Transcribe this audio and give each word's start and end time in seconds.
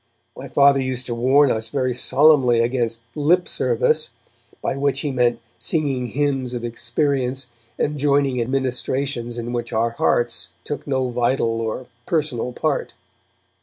My 0.35 0.47
Father 0.47 0.81
used 0.81 1.05
to 1.05 1.13
warn 1.13 1.51
us 1.51 1.67
very 1.67 1.93
solemnly 1.93 2.59
against 2.59 3.03
'lip 3.13 3.47
service', 3.47 4.09
by 4.59 4.75
which 4.75 5.01
he 5.01 5.11
meant 5.11 5.39
singing 5.59 6.07
hymns 6.07 6.55
of 6.55 6.63
experience 6.63 7.51
and 7.77 7.99
joining 7.99 8.37
in 8.37 8.49
ministrations 8.49 9.37
in 9.37 9.53
which 9.53 9.71
our 9.71 9.91
hearts 9.91 10.49
took 10.63 10.87
no 10.87 11.09
vital 11.11 11.61
or 11.61 11.85
personal 12.07 12.51
part. 12.51 12.95